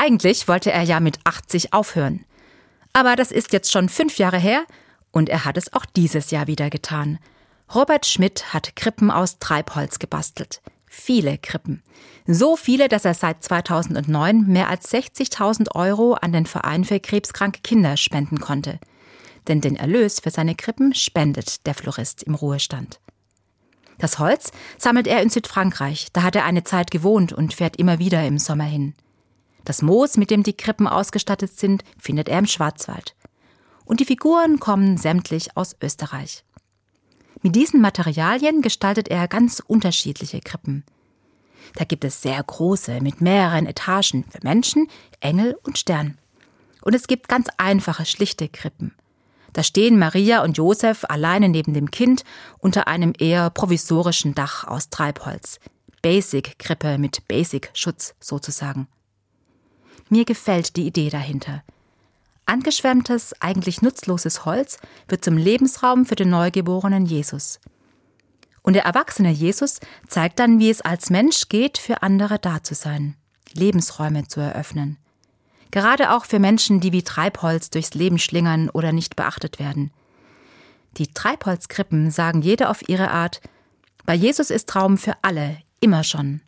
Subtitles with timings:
[0.00, 2.24] Eigentlich wollte er ja mit 80 aufhören.
[2.92, 4.64] Aber das ist jetzt schon fünf Jahre her
[5.10, 7.18] und er hat es auch dieses Jahr wieder getan.
[7.74, 10.60] Robert Schmidt hat Krippen aus Treibholz gebastelt.
[10.86, 11.82] Viele Krippen.
[12.28, 17.60] So viele, dass er seit 2009 mehr als 60.000 Euro an den Verein für krebskranke
[17.62, 18.78] Kinder spenden konnte.
[19.48, 23.00] Denn den Erlös für seine Krippen spendet der Florist im Ruhestand.
[23.98, 26.06] Das Holz sammelt er in Südfrankreich.
[26.12, 28.94] Da hat er eine Zeit gewohnt und fährt immer wieder im Sommer hin.
[29.68, 33.14] Das Moos, mit dem die Krippen ausgestattet sind, findet er im Schwarzwald.
[33.84, 36.42] Und die Figuren kommen sämtlich aus Österreich.
[37.42, 40.84] Mit diesen Materialien gestaltet er ganz unterschiedliche Krippen.
[41.74, 44.88] Da gibt es sehr große mit mehreren Etagen für Menschen,
[45.20, 46.16] Engel und Stern.
[46.80, 48.94] Und es gibt ganz einfache, schlichte Krippen.
[49.52, 52.24] Da stehen Maria und Josef alleine neben dem Kind
[52.56, 55.60] unter einem eher provisorischen Dach aus Treibholz.
[56.00, 58.88] Basic-Krippe mit Basic-Schutz sozusagen.
[60.08, 61.62] Mir gefällt die Idee dahinter.
[62.46, 67.60] Angeschwemmtes, eigentlich nutzloses Holz wird zum Lebensraum für den neugeborenen Jesus.
[68.62, 72.74] Und der erwachsene Jesus zeigt dann, wie es als Mensch geht, für andere da zu
[72.74, 73.16] sein,
[73.52, 74.96] Lebensräume zu eröffnen.
[75.70, 79.90] Gerade auch für Menschen, die wie Treibholz durchs Leben schlingern oder nicht beachtet werden.
[80.96, 83.42] Die Treibholzkrippen sagen jede auf ihre Art,
[84.06, 86.40] bei Jesus ist Raum für alle, immer schon.